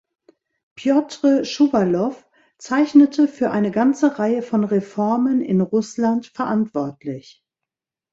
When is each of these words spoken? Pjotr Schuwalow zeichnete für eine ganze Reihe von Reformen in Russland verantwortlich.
Pjotr 0.73 1.45
Schuwalow 1.45 2.15
zeichnete 2.57 3.27
für 3.27 3.51
eine 3.51 3.69
ganze 3.69 4.17
Reihe 4.17 4.41
von 4.41 4.63
Reformen 4.63 5.41
in 5.43 5.61
Russland 5.61 6.25
verantwortlich. 6.25 7.43